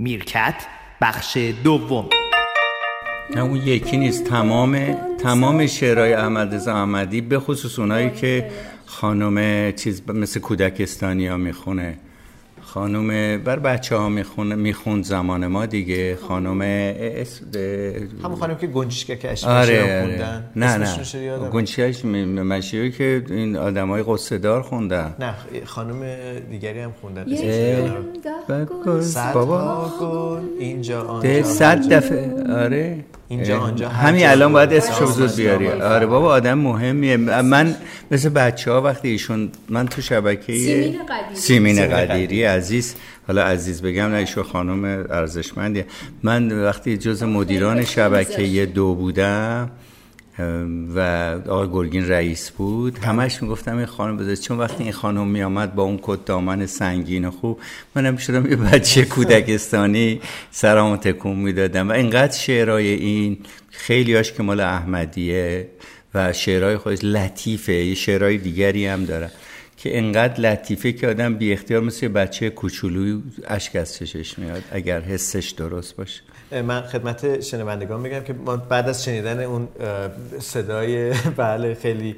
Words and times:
میرکت 0.00 0.54
بخش 1.00 1.36
دوم. 1.64 2.08
نه 3.34 3.40
اون 3.40 3.56
یکی 3.56 3.96
نیست 3.96 4.24
تمام 4.24 4.96
تمام 5.18 5.66
شعرهای 5.66 6.12
احمد 6.12 6.54
رضا 6.54 6.74
احمدی 6.74 7.20
به 7.20 7.38
خصوص 7.38 7.78
اونایی 7.78 8.10
که 8.10 8.50
خانم 8.86 9.70
چیز 9.72 10.02
مثل 10.08 10.40
کودکستانی 10.40 11.26
ها 11.26 11.36
می‌خونه. 11.36 11.98
خانم 12.62 13.38
بر 13.44 13.58
بچه 13.58 13.96
ها 13.96 14.08
می‌خونه 14.08 14.54
می‌خوند 14.54 15.04
زمان 15.04 15.46
ما 15.46 15.66
دیگه. 15.66 16.16
خانم 16.16 16.60
اس... 17.00 17.40
همون 18.24 18.36
خانم 18.38 18.56
که 18.56 18.66
گنجشکه 18.66 19.16
که 19.16 19.30
اشکال 19.30 19.52
آره 19.52 20.02
خوندن. 20.02 20.50
نه 20.56 20.76
نه؟ 20.76 21.48
گنچهش 21.48 22.04
مشیه 22.04 22.90
که 22.90 23.24
این 23.30 23.56
آدم 23.56 23.88
های 23.88 24.02
قصدار 24.02 24.62
خوندن. 24.62 25.14
نه 25.18 25.34
خانم 25.64 26.02
دیگری 26.50 26.80
هم 26.80 26.92
خوندن. 27.00 27.28
یک 27.28 27.40
بابا. 29.34 29.92
گل 30.00 30.40
اینجا 30.58 31.02
ده 31.02 31.08
آنجا 31.08 31.42
صد 31.42 31.92
دفعه. 31.92 32.54
آره. 32.64 33.04
اینجا، 33.28 33.58
آنجا، 33.60 33.88
همین 33.88 34.26
الان. 34.26 34.52
باید 34.52 34.72
اسمشو 34.72 35.06
زود 35.06 35.36
بیاری. 35.36 35.68
آره 35.68 36.06
بابا 36.06 36.28
آدم 36.28 36.58
مهمیه. 36.58 37.16
من 37.16 37.76
مثل 38.10 38.28
بچه 38.28 38.72
ها 38.72 38.82
وقتی 38.82 39.08
ایشون 39.08 39.50
من 39.68 39.86
تو 39.86 40.02
شبکه 40.02 40.52
سیمین 40.52 40.92
قدیری. 40.92 41.34
سیمین 41.34 41.74
سیمین 41.74 41.96
قدیری 41.96 42.44
عزیز. 42.44 42.94
حالا 43.26 43.42
عزیز 43.42 43.82
بگم 43.82 44.04
نه 44.04 44.16
ایشون 44.16 44.42
خانم 44.42 44.84
ارزشمندیه. 45.10 45.86
من 46.22 46.64
وقتی 46.64 46.96
جز 46.96 47.22
مدیران 47.22 47.84
شبکه 47.84 48.66
دو 48.66 48.94
بودم 48.94 49.70
و 50.94 51.00
آقای 51.48 51.68
گرگین 51.68 52.08
رئیس 52.08 52.50
بود. 52.50 52.98
همش 52.98 53.42
می‌گفتم 53.42 53.76
این 53.76 53.86
خانم 53.86 54.16
بذار 54.16 54.34
چون 54.34 54.58
وقتی 54.58 54.82
این 54.82 54.92
خانم 54.92 55.26
میامد 55.26 55.74
با 55.74 55.82
اون 55.82 55.98
کت 56.02 56.24
دامن 56.24 56.66
سنگین 56.66 57.24
و 57.24 57.30
خوب 57.30 57.60
منم 57.94 58.16
شدم 58.16 58.50
یه 58.50 58.56
بچه 58.56 59.04
کودکستانی 59.04 60.20
سرامو 60.50 60.96
تکون 60.96 61.36
می‌دادم. 61.36 61.88
و 61.88 61.92
اینقدر 61.92 62.36
شعرهای 62.36 62.88
این 62.88 63.38
خیلی 63.70 64.14
هاش 64.14 64.32
که 64.32 64.42
مال 64.42 64.60
احمدیه 64.60 65.68
و 66.14 66.32
شعرهای 66.32 66.76
خودش 66.76 67.04
لطیفه 67.04 67.72
یه 67.72 67.94
شعرهای 67.94 68.38
دیگری 68.38 68.86
هم 68.86 69.04
داره 69.04 69.30
که 69.82 69.98
انقدر 69.98 70.40
لطیفه 70.40 70.92
که 70.92 71.08
آدم 71.08 71.34
بی 71.34 71.52
اختیار 71.52 71.82
مثل 71.82 72.08
بچه 72.08 72.50
کوچولوی 72.50 73.22
اشک 73.46 73.76
از 73.76 73.94
چشش 73.94 74.38
میاد 74.38 74.62
اگر 74.72 75.00
حسش 75.00 75.50
درست 75.50 75.96
باشه. 75.96 76.22
من 76.62 76.80
خدمت 76.82 77.40
شنوندگان 77.40 78.02
بگم 78.02 78.20
که 78.20 78.32
ما 78.32 78.56
بعد 78.56 78.88
از 78.88 79.04
شنیدن 79.04 79.40
اون 79.40 79.68
صدای 80.40 81.12
بله 81.36 81.74
خیلی 81.74 82.16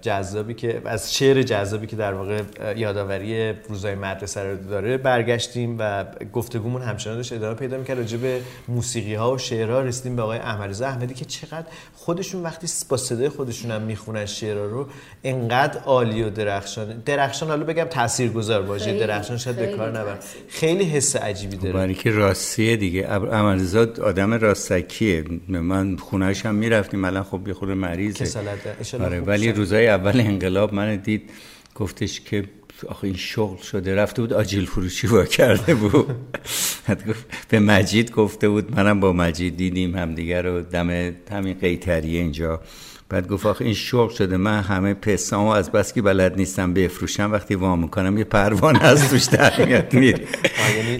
جذابی 0.00 0.54
که 0.54 0.82
از 0.84 1.14
شعر 1.14 1.42
جذابی 1.42 1.86
که 1.86 1.96
در 1.96 2.14
واقع 2.14 2.42
یادآوری 2.76 3.52
روزای 3.52 3.94
مدرسه 3.94 4.42
رو 4.42 4.56
داره 4.56 4.96
برگشتیم 4.96 5.76
و 5.78 6.04
گفتگومون 6.32 6.82
همچنان 6.82 7.16
داشت 7.16 7.32
ادامه 7.32 7.54
پیدا 7.54 7.78
می‌کرد. 7.78 7.98
راجع 7.98 8.16
به 8.16 8.40
موسیقی 8.68 9.14
ها 9.14 9.32
و 9.32 9.38
شعرها 9.38 9.80
رسیدیم 9.80 10.16
به 10.16 10.22
آقای 10.22 10.38
احمدرضا 10.38 10.86
احمدی 10.86 11.14
که 11.14 11.24
چقدر 11.24 11.66
خودشون 11.94 12.42
وقتی 12.42 12.66
با 12.88 12.96
صدای 12.96 13.28
خودشون 13.28 13.70
هم 13.70 13.82
می‌خونن 13.82 14.26
شعرها 14.26 14.64
رو 14.64 14.86
انقدر 15.24 15.80
عالی 15.80 16.22
و 16.22 16.30
درخشان 16.30 17.02
درخشان 17.06 17.48
حالا 17.48 17.64
بگم 17.64 17.84
تاثیرگذار 17.84 18.62
باشه 18.62 18.84
خیلی، 18.84 18.98
درخشان 18.98 19.36
شاید 19.36 19.56
به 19.56 19.66
کار 19.66 19.98
نبر. 19.98 20.14
تاثیر. 20.14 20.40
خیلی 20.48 20.84
حس 20.84 21.16
عجیبی 21.16 21.56
داره. 21.56 21.72
برای 21.72 21.94
که 21.94 22.10
راستیه 22.10 22.76
دیگه. 22.76 23.06
عملزاد 23.06 24.00
آدم 24.00 24.34
راستکیه. 24.34 25.24
من 25.48 25.96
خونهش 25.96 26.46
هم 26.46 26.54
می‌رفتیم. 26.54 27.04
الان 27.04 27.22
خب 27.22 27.48
یه 27.48 27.54
خورده 27.54 27.74
مریضه. 27.74 28.26
ولی. 29.26 29.52
روزای 29.52 29.88
اول 29.88 30.20
انقلاب 30.20 30.74
من 30.74 30.96
دید 30.96 31.30
گفتش 31.74 32.20
که 32.20 32.44
آخه 32.88 33.04
این 33.04 33.16
شغل 33.16 33.62
شده. 33.62 33.94
رفته 33.94 34.22
بود 34.22 34.32
آجیل 34.32 34.66
فروشی 34.66 35.06
وا 35.06 35.24
کرده 35.24 35.74
بود. 35.74 36.14
به 37.48 37.58
مجید 37.60 38.10
گفته 38.10 38.48
بود 38.48 38.76
منم 38.76 39.00
با 39.00 39.12
مجید 39.12 39.56
دیدیم 39.56 39.96
همدیگه 39.96 40.42
رو 40.42 40.62
دم 40.62 40.90
همین 41.30 41.54
قیتریه 41.60 42.20
اینجا. 42.20 42.60
بعد 43.08 43.28
گفت 43.28 43.46
آخه 43.46 43.64
این 43.64 43.74
شغل 43.74 44.14
شده 44.14 44.36
من 44.36 44.60
همه 44.60 44.94
پستامو 44.94 45.48
از 45.48 45.72
بس 45.72 45.92
که 45.92 46.02
بلد 46.02 46.36
نیستم 46.36 46.74
بفروشم 46.74 47.32
وقتی 47.32 47.54
وام 47.54 47.82
می‌کنم 47.82 48.18
یه 48.18 48.24
پروانه 48.24 48.84
از 48.84 49.10
توش 49.10 49.24
در 49.24 49.66
میاد 49.66 49.94
میره. 49.94 50.20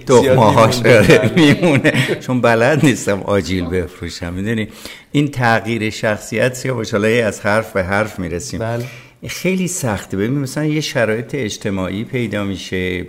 زیاد 0.07 0.39
میمونده. 0.39 1.31
میمونه. 1.35 1.93
چون 2.19 2.41
بلد 2.41 2.85
نیستم 2.85 3.21
آجیل 3.21 3.65
بفروشم. 3.65 4.33
می‌دونی؟ 4.33 4.67
این 5.17 5.27
تغییر 5.27 5.89
شخصیت 5.89 6.53
سیاوش 6.53 6.91
حالا 6.91 7.27
از 7.27 7.41
حرف 7.41 7.71
به 7.71 7.83
حرف 7.83 8.19
می‌رسیم. 8.19 8.59
بله. 8.59 8.85
خیلی 9.27 9.67
سخته. 9.67 10.17
ببین 10.17 10.39
مثلا 10.39 10.65
یه 10.65 10.81
شرایط 10.81 11.35
اجتماعی 11.35 12.03
پیدا 12.03 12.43
میشه 12.43 13.07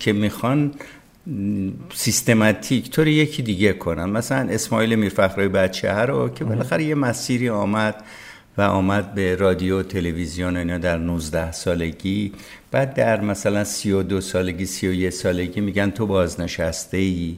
که 0.00 0.12
می‌خوان 0.12 0.74
سیستماتیک 1.94 2.90
طور 2.90 3.08
یکی 3.08 3.42
دیگه 3.42 3.72
کنن. 3.72 4.04
مثلا 4.04 4.48
اسماعیل 4.50 4.94
میرفخرای 4.94 5.48
بچه 5.48 5.92
رو 5.92 6.28
که 6.28 6.44
بالاخره 6.44 6.84
یه 6.84 6.94
مسیری 6.94 7.48
آمد 7.48 8.04
و 8.58 8.62
آمد 8.62 9.14
به 9.14 9.36
رادیو 9.36 9.80
و 9.80 9.82
تلویزیون 9.82 10.56
اینا 10.56 10.78
در 10.78 10.98
19 10.98 11.52
سالگی. 11.52 12.32
بعد 12.70 12.94
در 12.94 13.20
مثلا 13.20 13.64
32 13.64 14.20
سالگی 14.20 14.66
31 14.66 15.10
سالگی 15.10 15.60
میگن 15.60 15.90
تو 15.90 16.06
بازنشسته 16.06 16.96
ای 16.96 17.36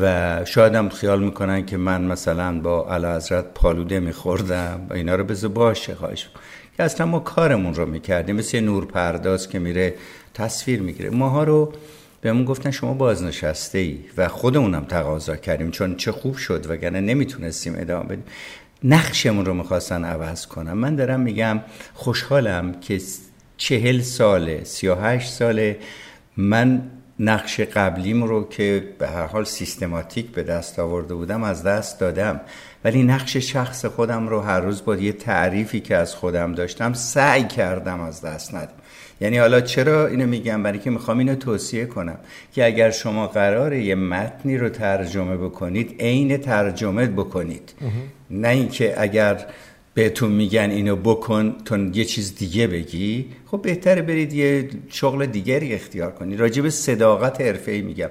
و 0.00 0.44
شاید 0.44 0.74
هم 0.74 0.88
خیال 0.88 1.22
می‌کنن 1.22 1.66
که 1.66 1.76
من 1.76 2.04
مثلا 2.04 2.60
با 2.60 2.94
علا 2.94 3.16
حضرت 3.16 3.44
پالوده 3.54 4.00
میخوردم 4.00 4.86
و 4.90 4.94
اینا 4.94 5.14
رو 5.14 5.24
بذار 5.24 5.50
باشه 5.50 5.94
خواهش. 5.94 6.28
که 6.76 6.82
اصلا 6.82 7.06
ما 7.06 7.18
کارمون 7.18 7.74
رو 7.74 7.86
می‌کردیم. 7.86 8.36
مثل 8.36 8.60
نور 8.60 8.84
پرداز 8.84 9.48
که 9.48 9.58
میره 9.58 9.94
تصویر 10.34 10.82
می‌گیره. 10.82 11.10
ماها 11.10 11.44
رو 11.44 11.72
بهمون 12.20 12.44
گفتن 12.44 12.70
شما 12.70 12.94
بازنشسته 12.94 13.78
ای 13.78 13.98
و 14.16 14.28
خودمونم 14.28 14.84
تقاضا 14.84 15.36
کردیم 15.36 15.70
چون 15.70 15.96
چه 15.96 16.12
خوب 16.12 16.36
شد 16.36 16.70
وگرنه 16.70 17.00
نمی‌تونستیم 17.00 17.74
ادامه 17.78 18.04
بدیم. 18.04 18.24
نقشمون 18.84 19.44
رو 19.44 19.54
می‌خواستن 19.54 20.04
عوض 20.04 20.46
کنم 20.46 20.78
من 20.78 20.96
دارم 20.96 21.20
میگم 21.20 21.60
خوشحالم 21.94 22.80
که 22.80 23.00
چهل 23.56 24.00
ساله 24.00 24.64
سی 24.64 24.88
و 24.88 24.94
هشت 24.94 25.32
ساله 25.32 25.78
من 26.36 26.82
نقش 27.20 27.60
قبلیم 27.60 28.24
رو 28.24 28.48
که 28.48 28.88
به 28.98 29.08
هر 29.08 29.26
حال 29.26 29.44
سیستماتیک 29.44 30.26
به 30.26 30.42
دست 30.42 30.78
آورده 30.78 31.14
بودم 31.14 31.42
از 31.42 31.62
دست 31.62 32.00
دادم. 32.00 32.40
ولی 32.84 33.02
نقش 33.02 33.36
شخص 33.36 33.84
خودم 33.84 34.28
رو 34.28 34.40
هر 34.40 34.60
روز 34.60 34.84
با 34.84 34.96
یه 34.96 35.12
تعریفی 35.12 35.80
که 35.80 35.96
از 35.96 36.14
خودم 36.14 36.54
داشتم 36.54 36.92
سعی 36.92 37.44
کردم 37.44 38.00
از 38.00 38.20
دست 38.20 38.54
ندم. 38.54 38.68
یعنی 39.20 39.38
حالا 39.38 39.60
چرا 39.60 40.06
اینو 40.06 40.26
میگم؟ 40.26 40.62
برای 40.62 40.78
که 40.78 40.90
می‌خوام 40.90 41.18
اینو 41.18 41.34
توصیه 41.34 41.86
کنم 41.86 42.18
که 42.52 42.66
اگر 42.66 42.90
شما 42.90 43.26
قراره 43.26 43.84
یه 43.84 43.94
متنی 43.94 44.58
رو 44.58 44.68
ترجمه 44.68 45.36
بکنید 45.36 45.96
عین 46.00 46.36
ترجمه 46.36 47.06
بکنید. 47.06 47.72
نه 48.30 48.48
اینکه 48.48 48.94
اگر 49.02 49.46
بهتون 49.98 50.32
میگن 50.32 50.70
اینو 50.70 50.96
بکن 50.96 51.56
تو 51.64 51.90
یه 51.94 52.04
چیز 52.04 52.34
دیگه 52.34 52.66
بگی. 52.66 53.26
خب 53.46 53.62
بهتره 53.62 54.02
برید 54.02 54.32
یه 54.32 54.68
شغل 54.88 55.26
دیگری 55.26 55.74
اختیار 55.74 56.10
کنید 56.10 56.40
راجع 56.40 56.62
به 56.62 56.70
صداقت 56.70 57.40
حرفه‌ای 57.40 57.82
میگم. 57.82 58.10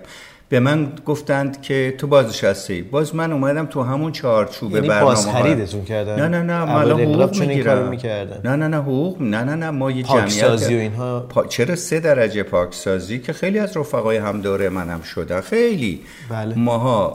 به 0.49 0.59
من 0.59 0.91
گفتند 1.05 1.61
که 1.61 1.95
تو 1.97 2.07
بازنشسته 2.07 2.73
ای 2.73 2.81
باز 2.81 3.15
من 3.15 3.31
اومدم 3.31 3.65
تو 3.65 3.83
همون 3.83 4.11
چارچوب 4.11 4.75
یعنی 4.75 4.87
برنامه 4.87 5.05
باز 5.05 5.27
خریدتون 5.27 5.83
کردن؟ 5.83 6.15
نه 6.15 6.27
نه 6.27 6.43
نه 6.43 6.65
من 6.65 6.71
الان 6.71 7.01
حقوق 7.01 7.39
می‌گیرم. 7.39 7.89
می‌کردن. 7.89 8.41
نه 8.49 8.55
نه 8.55 8.67
نه 8.67 8.77
حقوق 8.77 9.21
نه 9.21 9.43
نه 9.43 9.55
نه 9.55 9.69
ما 9.69 9.91
یه 9.91 10.03
جمعیت 10.03 10.43
و 10.43 10.65
اینها؟ 10.69 11.19
پا... 11.19 11.45
چرا 11.45 11.75
سه 11.75 11.99
درجه 11.99 12.43
پاکسازی؟ 12.43 13.19
که 13.19 13.33
خیلی 13.33 13.59
از 13.59 13.77
رفقای 13.77 14.17
هم 14.17 14.41
دوره 14.41 14.69
منم 14.69 15.01
شدن. 15.01 15.41
خیلی. 15.41 16.01
بله. 16.29 16.55
ماها 16.55 17.09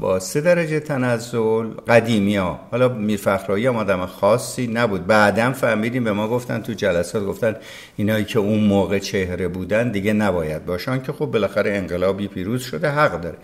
با 0.00 0.18
سه 0.20 0.40
درجه 0.40 0.80
تنزل 0.80 1.66
قدیمی 1.88 2.36
ها. 2.36 2.60
حالا 2.70 2.88
میرفخرایی 2.88 3.66
هم 3.66 3.76
آدم 3.76 4.06
خاصی 4.06 4.66
نبود. 4.66 5.06
بعدم 5.06 5.52
فهمیدیم 5.52 6.04
به 6.04 6.12
ما 6.12 6.28
گفتن 6.28 6.62
تو 6.62 6.72
جلسات 6.72 7.24
گفتن 7.24 7.56
اینایی 7.96 8.24
که 8.24 8.38
اون 8.38 8.60
موقع 8.60 8.98
چهره 8.98 9.48
بودن 9.48 9.90
دیگه 9.90 10.12
نباید 10.12 10.66
باشن 10.66 11.02
که 11.02 11.12
خب 11.12 11.26
بالاخره 11.26 11.72
انقلابی 11.72 12.28
پیروز 12.28 12.71
شده 12.72 12.88
حق 12.90 13.20
داره. 13.20 13.36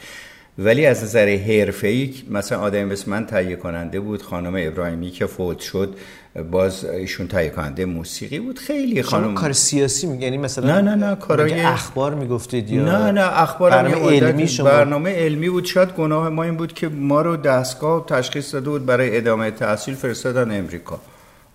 ولی 0.58 0.86
از 0.86 1.02
نظر 1.02 1.36
حرفه‌ای 1.36 2.14
مثلا 2.30 2.60
آدمی 2.60 2.84
مثل 2.84 3.10
من 3.10 3.26
تهیه 3.26 3.56
کننده 3.56 4.00
بود. 4.00 4.22
خانم 4.22 4.54
ابراهیمی 4.56 5.10
که 5.10 5.26
فوت 5.26 5.60
شد 5.60 5.94
باز 6.50 6.84
ایشون 6.84 7.28
تهیه 7.28 7.50
کننده 7.50 7.84
موسیقی 7.84 8.38
بود. 8.38 8.58
خیلی 8.58 9.02
خانم 9.02 9.34
کار 9.34 9.52
سیاسی 9.52 10.06
می 10.06 10.18
یعنی 10.18 10.38
مثلا 10.38 10.80
نه 10.80 10.94
نه 10.94 11.06
نه 11.06 11.16
کارای 11.16 11.60
اخبار 11.60 12.14
می‌گفتید 12.14 12.70
یا 12.70 12.84
نه 12.84 13.10
نه 13.10 13.42
اخبار 13.42 13.70
برنامه 13.70 14.10
علمی 14.10 14.48
شما؟ 14.48 14.68
برنامه 14.68 15.10
علمی 15.10 15.48
بود. 15.48 15.64
شاید 15.64 15.88
گناه 15.88 16.28
ما 16.28 16.42
این 16.42 16.56
بود 16.56 16.72
که 16.72 16.88
ما 16.88 17.22
رو 17.22 17.36
دستگاه 17.36 18.06
تشخیص 18.06 18.54
داده 18.54 18.70
بود 18.70 18.86
برای 18.86 19.16
ادامه 19.16 19.50
تحصیل 19.50 19.94
فرستادن 19.94 20.58
امریکا. 20.58 21.00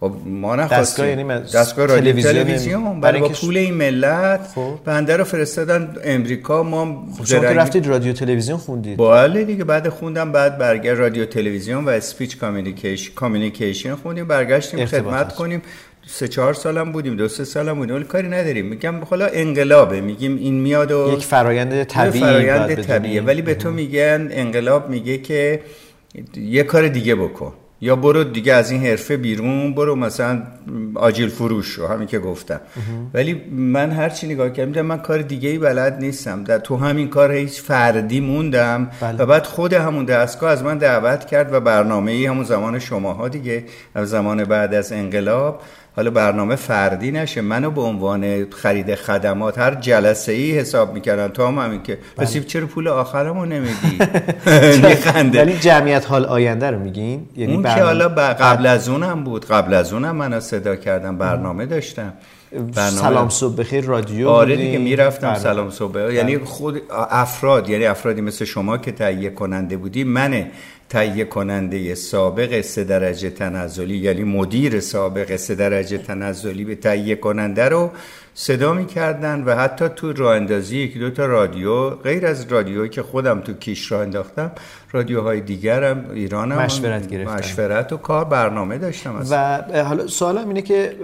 خب 0.04 0.14
ما 0.26 0.56
نخواستیم 0.56 1.06
دستگاه 1.06 1.08
یعنی 1.08 1.44
دستگاه 1.54 1.86
رادیو 1.86 2.22
تلویزیون 2.22 3.02
برای 3.02 3.22
با 3.22 3.30
پول 3.30 3.58
این 3.58 3.74
ملت 3.74 4.48
خب. 4.56 4.74
بنده 4.86 5.18
رو 5.18 5.24
فرستادن 5.24 5.96
امریکا. 6.04 6.64
ما 6.64 7.08
خب 7.18 7.26
شما 7.26 7.40
درنگ- 7.40 7.58
رفتید 7.58 7.88
رادیو 7.88 8.14
تلویزیون 8.14 8.58
خوندید. 8.58 8.98
بله 8.98 9.44
دیگه. 9.44 9.64
بعد 9.64 9.90
خوندم 9.90 10.32
بعد 10.32 10.58
برگشت 10.58 11.00
رادیو 11.00 11.26
تلویزیون 11.26 11.86
و 11.86 11.90
speech 11.90 12.38
communication 12.38 13.14
communication 13.16 13.96
خوندیم. 13.96 14.28
برگشتیم. 14.28 14.86
خدمت 14.86 15.36
کنیم. 15.36 15.62
سه 16.08 16.28
چهار 16.28 16.54
سالم 16.54 16.92
بودیم 16.92 17.16
دو 17.16 17.28
سه 17.28 17.44
سالم 17.44 17.74
بودیم. 17.76 17.96
ولی 17.96 18.04
کاری 18.04 18.28
نداریم. 18.28 18.66
میگم 18.66 18.96
حالا 19.10 19.26
انقلابه. 19.26 20.02
میگیم 20.02 20.38
این 20.38 20.54
میاد 20.62 20.92
و 20.92 21.12
یک 21.14 21.24
فرایند 21.26 21.84
طبیعی 21.84 22.24
فرایند 22.26 22.76
طبیعیه 22.76 23.22
ولی 23.22 23.42
به 23.42 23.56
تو 23.56 23.72
میگن 23.72 24.28
انقلاب 24.32 24.90
میگه 24.90 25.18
که 25.18 25.60
یه 26.38 26.64
کار 26.64 26.88
دیگه 26.88 27.16
بکن. 27.16 27.54
یا 27.84 27.96
برو 27.96 28.24
دیگه 28.24 28.54
از 28.54 28.72
این 28.72 28.86
حرفه 28.86 29.18
بیرون 29.18 29.74
برو 29.74 29.96
مثلا 29.96 30.44
آجیل 30.96 31.30
فروش 31.30 31.70
رو 31.70 31.88
همین 31.88 32.08
که 32.08 32.20
گفتم. 32.20 32.60
ولی 33.14 33.34
من 33.52 33.92
هر 33.92 34.10
چی 34.10 34.28
نگاه 34.28 34.50
کردم 34.50 34.82
من 34.82 34.98
کار 34.98 35.22
دیگه 35.22 35.50
ای 35.50 35.58
بلد 35.58 35.98
نیستم. 36.00 36.44
در 36.44 36.58
تو 36.60 36.78
همین 36.78 37.08
کار 37.10 37.32
هیچ 37.32 37.62
فردی 37.62 38.20
موندم. 38.20 38.90
بله. 39.02 39.18
و 39.18 39.26
بعد 39.26 39.46
خود 39.46 39.74
همون 39.74 40.06
دستگاه 40.06 40.52
از 40.52 40.64
من 40.64 40.78
دعوت 40.78 41.26
کرد 41.26 41.54
و 41.54 41.60
برنامه 41.60 42.12
ای 42.12 42.26
همون 42.26 42.44
زمان 42.44 42.80
شماها 42.80 43.28
دیگه 43.28 43.64
از 43.96 44.10
زمان 44.10 44.44
بعد 44.44 44.74
از 44.74 44.92
انقلاب 44.92 45.62
حالا 45.96 46.10
برنامه 46.12 46.56
فردی 46.56 47.12
نشه. 47.12 47.42
منو 47.42 47.72
به 47.72 47.82
عنوان 47.82 48.52
خرید 48.52 48.96
خدمات 48.96 49.60
هر 49.60 49.76
جلسه 49.76 50.32
ای 50.32 50.52
حساب 50.52 50.94
می‌کردن. 50.94 51.28
تا 51.28 51.48
هم 51.48 51.60
همین 51.60 51.84
که 51.84 51.98
پس 52.18 52.38
چرا 52.38 52.66
پول 52.68 52.88
آخرمو 52.88 53.46
نمیدی؟ 53.46 54.00
میخنده 54.88 55.42
ولی 55.42 55.58
جمعیت 55.58 56.06
حال 56.06 56.26
آینده 56.26 56.72
رو 56.72 56.80
میگین 56.80 57.28
یعنی 57.36 57.54
اون 57.54 57.64
که 57.64 57.70
حالا 57.70 58.10
قبل 58.10 58.66
از 58.66 58.90
اونم 58.90 59.24
بود. 59.24 59.46
قبل 59.46 59.74
از 59.74 59.94
اونم 59.94 60.16
منو 60.16 60.40
صدا 60.40 60.76
کردم 60.76 61.18
برنامه 61.18 61.66
داشتم. 61.66 62.14
برنامه 62.54 62.92
سلام 62.92 63.30
صبح 63.30 63.56
بخیر 63.56 63.86
رادیو 63.86 64.30
آره 64.30 64.56
دیگه 64.56 64.78
می‌رفتم 64.78 65.36
سلام 65.36 65.70
صبح. 65.70 66.00
یعنی 66.14 66.38
خود 66.38 66.82
افراد 67.10 67.70
یعنی 67.70 67.86
افرادی 67.86 68.22
مثل 68.22 68.46
شما 68.46 68.78
که 68.78 68.92
تهیه 68.92 69.30
کننده 69.30 69.78
بودی 69.78 70.04
من 70.04 70.46
تهیه 70.94 71.26
کننده 71.26 71.96
سابق 71.96 72.62
سه 72.62 72.84
درجه 72.84 73.30
تنزلی 73.30 73.98
یعنی 73.98 74.24
مدیر 74.24 74.80
سابق 74.80 75.36
سه 75.36 75.56
درجه 75.56 75.98
تنزلی 75.98 76.66
به 76.66 76.76
تهیه 76.76 77.16
کننده 77.16 77.70
رو 77.70 77.92
صدا 78.36 78.74
می‌کردن 78.74 79.44
و 79.44 79.56
حتی 79.56 79.86
تو 79.96 80.14
راه 80.14 80.36
اندازی 80.36 80.78
یکی 80.78 81.00
دو 81.00 81.10
تا 81.10 81.26
رادیو 81.26 81.90
غیر 81.90 82.26
از 82.26 82.46
رادیویی 82.52 82.90
که 82.90 83.04
خودم 83.04 83.40
تو 83.42 83.54
کیش 83.54 83.92
راه 83.92 84.02
انداختم 84.02 84.52
رادیوهای 84.92 85.42
دیگرم 85.42 86.06
ایرانم 86.14 86.56
مشورت 86.56 87.08
گرفتن 87.08 87.34
مشورت 87.34 87.94
و 87.94 87.98
کار 87.98 88.26
برنامه 88.26 88.78
داشتم 88.78 89.26
و 89.30 89.62
حالا 89.84 90.08
سوالم 90.08 90.48
اینه 90.48 90.62
که 90.62 90.96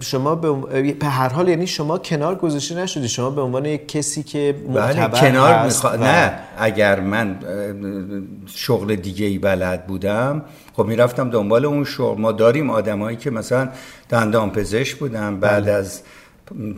شما 0.00 0.34
به 0.34 1.06
هر 1.06 1.28
حال 1.28 1.48
یعنی 1.48 1.66
شما 1.66 1.98
کنار 1.98 2.34
گذاشته 2.34 2.74
نشدی؟ 2.74 3.08
شما 3.08 3.30
به 3.30 3.40
عنوان 3.40 3.64
یک 3.64 3.88
کسی 3.88 4.22
که 4.22 4.54
بله 4.74 5.08
کنار 5.08 5.64
میخوا... 5.64 5.90
و... 5.90 5.96
نه 5.96 6.32
اگر 6.58 7.00
من 7.00 7.38
شغل 8.46 8.94
دیگه 8.94 9.26
ای 9.26 9.38
بلد 9.38 9.86
بودم 9.86 10.42
خب 10.76 10.84
می‌رفتم 10.84 11.30
دنبال 11.30 11.64
اون 11.64 11.84
شغل. 11.84 12.20
ما 12.20 12.32
داریم 12.32 12.70
آدمایی 12.70 13.16
که 13.16 13.30
مثلا 13.30 13.68
دندان 14.08 14.50
پزشک 14.50 14.96
بودن 14.96 15.40
بعد 15.40 15.62
بله. 15.62 15.72
از 15.72 16.02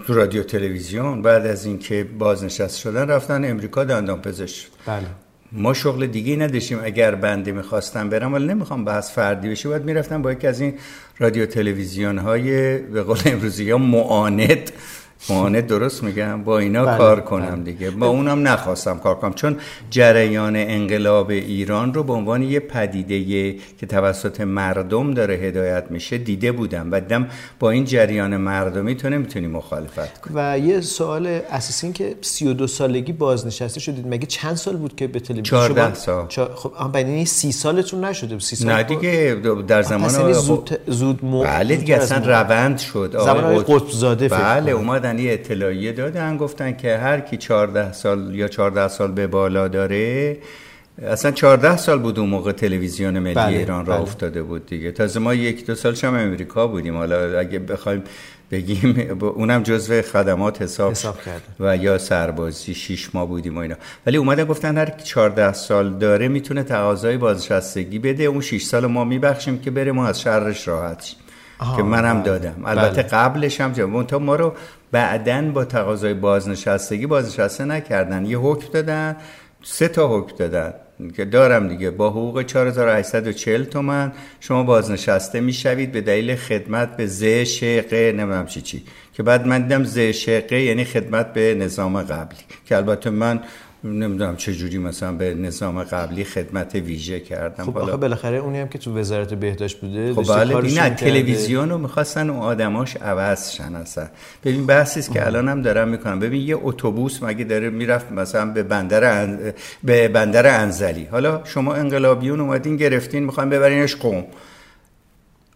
تو 0.06 0.14
رادیو 0.14 0.42
تلویزیون 0.42 1.22
بعد 1.22 1.46
از 1.46 1.64
اینکه 1.64 2.06
بازنشست 2.18 2.78
شدن 2.78 3.08
رفتن 3.08 3.50
امریکا 3.50 3.84
دندان 3.84 4.22
پزشک 4.22 4.66
بله. 4.86 5.06
ما 5.52 5.74
شغل 5.74 6.06
دیگه 6.06 6.36
نداشتیم. 6.36 6.80
اگر 6.82 7.14
بنده 7.14 7.52
می‌خواستم 7.52 8.08
برم 8.08 8.32
ولی 8.34 8.46
نمی‌خوام 8.46 8.84
بحث 8.84 9.12
فردی 9.12 9.48
بشه. 9.48 9.68
باید 9.68 9.84
می‌رفتم 9.84 10.22
با 10.22 10.32
یکی 10.32 10.46
از 10.46 10.60
این 10.60 10.74
رادیو 11.18 11.46
تلویزیون 11.46 12.18
های 12.18 12.78
به 12.78 13.02
قول 13.02 13.18
امروزی 13.24 13.70
ها 13.70 13.78
معاند 13.78 14.70
معاند 15.30 15.66
درست 15.66 16.02
میگم؟ 16.02 16.42
با 16.44 16.58
اینا 16.58 16.84
بله، 16.84 16.98
کار 16.98 17.20
کنم 17.20 17.46
بله. 17.46 17.72
دیگه. 17.72 17.90
با 17.90 18.06
اونم 18.06 18.48
نخواستم 18.48 18.98
کار 18.98 19.14
کنم. 19.14 19.32
چون 19.32 19.56
جریان 19.90 20.56
انقلاب 20.56 21.30
ایران 21.30 21.94
رو 21.94 22.02
به 22.02 22.12
عنوان 22.12 22.42
یه 22.42 22.60
پدیده 22.60 23.52
که 23.80 23.86
توسط 23.86 24.40
مردم 24.40 25.14
داره 25.14 25.34
هدایت 25.34 25.84
میشه 25.90 26.18
دیده 26.18 26.52
بودم 26.52 26.88
و 26.92 27.00
دم 27.00 27.28
با 27.60 27.70
این 27.70 27.84
جریان 27.84 28.36
مردمی 28.36 28.94
تو 28.94 29.08
نمی‌تونی 29.08 29.46
مخالفت 29.46 30.20
کنی. 30.20 30.34
و 30.36 30.58
یه 30.58 30.80
سوال 30.80 31.26
اساسی 31.26 31.86
این 31.86 31.92
که 31.92 32.14
32 32.20 32.66
سالگی 32.66 33.12
بازنشسته 33.12 33.80
شدید. 33.80 34.06
مگه 34.08 34.26
چند 34.26 34.56
سال 34.56 34.76
بود 34.76 34.96
که 34.96 35.06
به 35.06 35.20
تلویزیون 35.20 35.44
14 35.44 35.94
سال. 35.94 36.26
چا... 36.28 36.50
خب 36.54 36.96
یعنی 36.96 37.24
30 37.26 37.52
سالتون 37.52 38.04
نشده 38.04 38.38
30 38.38 38.56
سال 38.56 38.72
نه 38.72 38.82
دیگه 38.82 39.36
در 39.68 39.82
زمان 39.82 40.10
یعنی 40.10 40.32
زود 40.32 40.78
زود 40.86 41.24
مو... 41.24 41.42
بله 41.42 41.76
دیگه 41.76 41.96
اصلا 41.96 42.18
روند 42.18 42.78
شد. 42.78 43.16
زمان 43.24 43.58
قطب 43.58 43.90
زاده 43.90 44.28
بله 44.28 44.72
اومدن 44.72 45.11
یه 45.18 45.32
اطلاعیه 45.32 45.92
دادن 45.92 46.36
گفتن 46.36 46.72
که 46.72 46.96
هر 46.98 47.20
کی 47.20 47.36
14 47.36 47.92
سال 47.92 48.34
یا 48.34 48.48
14 48.48 48.88
سال 48.88 49.12
به 49.12 49.26
بالا 49.26 49.68
داره 49.68 50.36
اصلا 51.06 51.30
14 51.30 51.76
سال 51.76 51.98
بود 51.98 52.18
اون 52.18 52.28
موقع 52.28 52.52
تلویزیون 52.52 53.18
ملی 53.18 53.34
بله، 53.34 53.58
ایران 53.58 53.86
را 53.86 53.94
بله. 53.94 54.02
افتاده 54.02 54.42
بود 54.42 54.66
دیگه. 54.66 54.92
تازه 54.92 55.20
ما 55.20 55.34
یک 55.34 55.66
دو 55.66 55.74
سالش 55.74 56.04
هم 56.04 56.14
امریکا 56.14 56.66
بودیم. 56.66 56.96
حالا 56.96 57.38
اگه 57.38 57.58
بخوایم 57.58 58.02
بگیم 58.50 59.18
اونم 59.20 59.62
جزو 59.62 60.02
خدمات 60.02 60.62
حساب, 60.62 60.92
حساب 60.92 61.16
و 61.60 61.76
یا 61.76 61.98
سربازی 61.98 62.74
شیش 62.74 63.14
ماه 63.14 63.28
بودیم 63.28 63.56
و 63.56 63.60
اینا. 63.60 63.74
ولی 64.06 64.16
اومدن 64.16 64.44
گفتن 64.44 64.78
هر 64.78 64.86
14 64.86 65.52
سال 65.52 65.92
داره 65.98 66.28
می‌تونه 66.28 66.62
تقاضای 66.62 67.16
بازنشستگی 67.16 67.98
بده. 67.98 68.24
اون 68.24 68.40
6 68.40 68.62
سال 68.62 68.86
ما 68.86 69.04
میبخشیم 69.04 69.58
که 69.58 69.70
بره 69.70 69.92
ما 69.92 70.06
از 70.06 70.20
شرش 70.20 70.68
راحت 70.68 71.02
شیم. 71.02 71.18
که 71.76 71.82
منم 71.82 72.14
بله. 72.14 72.22
دادم. 72.22 72.62
البته 72.64 73.02
بله. 73.02 73.02
قبلش 73.02 73.60
هم 73.60 74.02
تا 74.02 74.18
ما 74.18 74.36
رو 74.36 74.54
بعدا 74.92 75.42
با 75.42 75.64
تقاضای 75.64 76.14
بازنشستگی 76.14 77.06
بازنشسته 77.06 77.64
نکردن. 77.64 78.26
یه 78.26 78.38
حکم 78.38 78.68
دادن 78.72 79.16
سه 79.62 79.88
تا 79.88 80.18
حکم 80.18 80.36
دادن. 80.36 80.74
که 81.16 81.24
دارم 81.24 81.68
دیگه 81.68 81.90
با 81.90 82.10
حقوق 82.10 82.42
4840 82.42 83.64
تومن 83.64 84.12
شما 84.40 84.62
بازنشسته 84.62 85.40
می‌شوید 85.40 85.92
به 85.92 86.00
دلیل 86.00 86.36
خدمت 86.36 86.96
به 86.96 87.06
زه 87.06 87.44
شقه 87.44 88.12
نمی‌دونم 88.12 88.46
چی 88.46 88.60
چی. 88.60 88.84
که 89.12 89.22
بعد 89.22 89.46
من 89.46 89.62
دیدم 89.62 89.84
زه 89.84 90.12
شقه 90.12 90.60
یعنی 90.60 90.84
خدمت 90.84 91.32
به 91.32 91.54
نظام 91.54 92.02
قبلی. 92.02 92.38
که 92.66 92.76
البته 92.76 93.10
من 93.10 93.40
نمی‌دونم 93.84 94.36
چه 94.36 94.54
جوری 94.54 94.78
مثلا 94.78 95.12
به 95.12 95.34
نظام 95.34 95.82
قبلی 95.82 96.24
خدمت 96.24 96.74
ویژه 96.74 97.20
کردم. 97.20 97.64
خب 97.64 97.78
آخه 97.78 97.96
بالاخره 97.96 98.36
اونی 98.36 98.60
هم 98.60 98.68
که 98.68 98.78
تو 98.78 98.98
وزارت 98.98 99.34
بهداشت 99.34 99.80
بوده 99.80 100.14
خب 100.14 100.36
بله 100.36 100.74
نه 100.74 100.90
تلویزیون 100.90 101.70
رو 101.70 101.78
می‌خواستن 101.78 102.30
اون 102.30 102.40
آدماش 102.40 102.96
عوض 102.96 103.50
شن 103.50 103.74
اصلا. 103.74 104.08
ببین 104.44 104.66
بحثی 104.66 105.00
است 105.00 105.12
که 105.12 105.26
الان 105.26 105.48
هم 105.48 105.62
دارم 105.62 105.88
می‌کنم. 105.88 106.20
ببین 106.20 106.48
یه 106.48 106.56
اتوبوس 106.62 107.22
مگه 107.22 107.44
داره 107.44 107.70
می‌رفت 107.70 108.12
مثلا 108.12 108.46
به 108.46 108.62
بندر 108.62 109.26
به 109.84 110.08
بندر 110.08 110.60
انزلی. 110.60 111.04
حالا 111.04 111.40
شما 111.44 111.74
انقلابیون 111.74 112.40
اومدین 112.40 112.76
گرفتین 112.76 113.24
می‌خواین 113.24 113.50
ببرینش 113.50 113.96
قم 113.96 114.24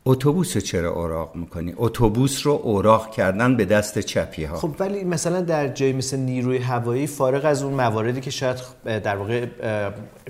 اتوبوس 0.09 0.59
چرا 0.59 0.91
اوراق 0.91 1.37
می‌کنی؟ 1.37 1.75
اتوبوس 1.77 2.47
رو 2.47 2.61
اوراق 2.63 3.11
کردن 3.11 3.57
به 3.57 3.65
دست 3.65 3.99
چپی 3.99 4.45
ها 4.45 4.57
خب 4.57 4.75
ولی 4.79 5.05
مثلا 5.05 5.41
در 5.41 5.69
جایی 5.69 5.93
مثل 5.93 6.17
نیروی 6.17 6.59
هوایی 6.59 7.07
فارغ 7.07 7.45
از 7.45 7.63
اون 7.63 7.75
مواردی 7.75 8.21
که 8.21 8.31
شاید 8.31 8.57
در 8.85 9.17
واقع 9.17 9.47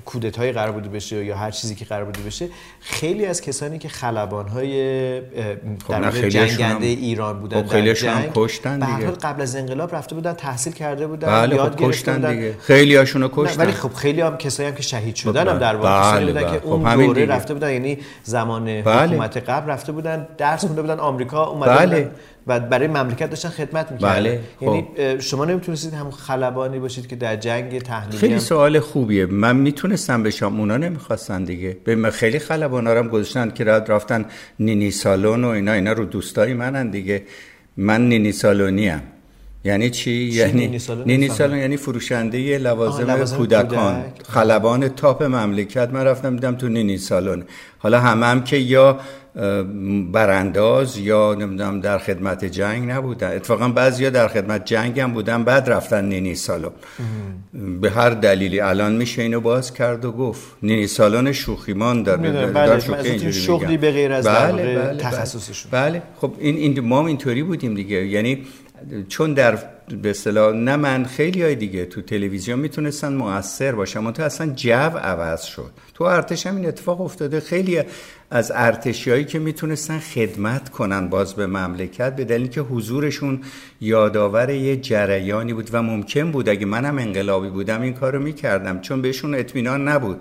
کودت 0.05 0.37
های 0.38 0.52
قرار 0.52 0.73
بوده 0.73 0.88
بشه 0.88 1.25
یا 1.25 1.37
هر 1.37 1.50
چیزی 1.50 1.75
که 1.75 1.85
قرار 1.85 2.04
بوده 2.04 2.21
بشه 2.21 2.49
خیلی 2.80 3.26
از 3.26 3.40
کسانی 3.40 3.78
که 3.78 3.88
خلبان 3.88 4.49
های 4.49 5.21
خب 5.21 5.88
در 5.88 6.02
واقع 6.02 6.28
جنگنده 6.28 6.87
ایران 6.87 7.38
بودن 7.38 7.62
خب 7.62 7.68
خیلی 7.68 7.90
هم 7.90 8.23
کشتن 8.35 8.78
دیگه. 8.78 9.11
قبل 9.11 9.42
از 9.42 9.56
انقلاب 9.56 9.95
رفته 9.95 10.14
بودن 10.14 10.33
تحصیل 10.33 10.73
کرده 10.73 11.06
بودن 11.06 11.28
بله 11.28 11.56
یاد 11.56 11.80
خب 11.80 11.88
کشتن 11.88 12.33
دیگه. 12.33 12.54
خیلی 12.61 12.97
هاشونو 12.97 13.28
کشتن 13.33 13.62
ولی 13.62 13.73
خب 13.73 13.92
خیلی 13.92 14.21
هم 14.21 14.37
کسایی 14.37 14.68
هم 14.68 14.75
که 14.75 14.83
شهید 14.83 15.14
شدن 15.14 15.49
هم 15.49 15.59
در 15.59 15.76
واقع 15.76 16.12
بله 16.12 16.26
بودن 16.26 16.52
که 16.52 16.61
خب 16.61 16.73
اون 16.73 17.06
دوره 17.06 17.26
رفته 17.26 17.54
بودن 17.54 17.73
یعنی 17.73 17.99
زمان 18.25 18.83
بله. 18.83 19.06
حکومت 19.06 19.37
قبل 19.37 19.65
رفته 19.66 19.92
بودن 19.92 20.28
درس 20.38 20.64
خونده 20.64 20.82
بودن 20.82 20.99
آمریکا 20.99 21.46
اومده 21.46 21.87
بله. 21.87 22.11
و 22.46 22.61
برای 22.61 22.88
مملکت 22.88 23.30
داشتن 23.30 23.49
خدمت 23.49 23.92
می‌کردن 23.92 24.14
بله. 24.14 24.40
یعنی 24.61 24.88
خب. 24.96 25.20
شما 25.20 25.44
نمی‌تونستید 25.44 25.94
هم 25.94 26.11
خلبانی 26.11 26.78
باشید 26.78 27.06
که 27.06 27.16
در 27.16 27.37
جنگ 27.37 27.80
تحمیلی 27.80 28.18
خیلی 28.18 28.32
هم... 28.32 28.38
سوال 28.38 28.80
خوبیه 28.80 29.26
من 29.26 29.56
می‌تونستم 29.56 30.23
بشم 30.23 30.61
اونا 30.61 30.76
نمی‌خواستن 30.76 31.44
دیگه 31.44 31.76
به 31.85 31.94
من 31.94 32.11
خیلی 32.11 32.38
خلبانا 32.38 32.90
هم 32.90 33.08
گذاشتن 33.08 33.50
که 33.50 33.64
رد 33.64 33.90
رفتن 33.92 34.25
نینی 34.61 34.90
سالون 34.90 35.44
و 35.44 35.49
اینا 35.49 35.73
اینا 35.73 35.92
رو 35.92 36.04
دوستای 36.04 36.54
منن 36.54 36.90
دیگه 36.90 37.23
من 37.76 38.08
نینی 38.08 38.32
سالونی 38.32 38.88
هم. 38.88 39.02
یعنی 39.66 39.90
چی؟ 39.90 40.11
یعنی 40.11 40.78
نینی 41.06 41.28
سالون 41.28 41.58
یعنی 41.58 41.76
فروشنده 41.76 42.58
لوازم, 42.58 43.37
کودکان. 43.37 44.04
خلبان 44.28 44.88
تاپ 44.88 45.23
مملکت. 45.23 45.88
من 45.92 46.04
رفتم 46.04 46.35
دیدم 46.37 46.54
تو 46.54 46.68
نینی 46.68 46.99
سالون 46.99 47.42
حالا 47.78 48.00
همه 48.00 48.26
هم 48.26 48.44
که 48.44 48.56
یا 48.56 48.99
برانداز 50.12 50.99
یا 50.99 51.35
نمی‌دونم 51.35 51.80
در 51.80 51.99
خدمت 51.99 52.44
جنگ 52.44 52.90
نبودن. 52.90 53.30
اتفاقا 53.37 53.68
بعضیا 53.68 54.11
در 54.11 54.28
خدمت 54.28 54.64
جنگ 54.64 55.00
هم 55.00 55.12
بودن 55.12 55.44
بعد 55.44 55.70
رفتن 55.70 56.04
نینی 56.04 56.35
سالن. 56.35 56.70
به 57.80 57.90
هر 57.90 58.11
دلیلی. 58.11 58.61
الان 58.61 58.92
میشه 58.96 59.23
اینو 59.23 59.40
باز 59.40 59.75
کرد 59.75 60.04
و 60.04 60.12
گفت. 60.12 60.46
نینی 60.62 60.87
سالن 60.87 61.32
شوخیمان 61.32 62.02
داره 62.02 62.46
بله 62.46 62.52
در 62.52 62.80
شوخی 62.80 63.32
شغلی 63.32 63.76
به 63.76 63.90
غیر 63.90 64.12
از 64.12 64.26
بله 64.26 64.52
بله, 64.52 64.94
بله, 64.94 65.40
بله. 65.70 66.02
خب 66.20 66.32
این 66.38 66.56
این 66.56 66.80
ما 66.80 67.06
اینطوری 67.06 67.42
بودیم 67.42 67.75
دیگه. 67.75 68.06
یعنی 68.06 68.38
چون 69.09 69.35
در 69.35 69.59
به 70.02 70.11
اصطلاح 70.11 70.55
نه 70.55 70.76
من 70.76 71.05
خیلی 71.05 71.43
های 71.43 71.55
دیگه 71.55 71.85
تو 71.85 72.02
تلویزیون 72.02 72.59
می‌تونستن 72.59 73.12
موثر 73.12 73.73
باشن. 73.73 73.99
اما 73.99 74.12
تو 74.12 74.23
اصلا 74.23 74.47
جو 74.47 74.73
عوض 74.73 75.43
شد. 75.43 75.71
تو 75.95 76.05
ارتش 76.05 76.47
هم 76.47 76.57
این 76.57 76.66
اتفاق 76.66 77.00
افتاده. 77.00 77.40
خیلی 77.40 77.83
از 78.31 78.52
ارتشیایی 78.55 79.25
که 79.25 79.38
می‌تونستن 79.38 79.99
خدمت 79.99 80.69
کنن 80.69 81.09
باز 81.09 81.35
به 81.35 81.47
مملکت 81.47 82.16
به 82.16 82.25
دلیل 82.25 82.47
که 82.47 82.61
حضورشون 82.61 83.40
یادآور 83.81 84.50
یه 84.50 84.76
جریانی 84.76 85.52
بود 85.52 85.71
و 85.73 85.83
ممکن 85.83 86.33
بود 86.33 86.49
اگه 86.49 86.66
منم 86.66 86.99
انقلابی 86.99 87.49
بودم 87.49 87.83
این 87.83 87.95
کارو 87.95 88.23
می‌کردم. 88.23 88.81
چون 88.81 89.02
بهشون 89.02 89.35
اطمینان 89.35 89.88
نبود 89.88 90.21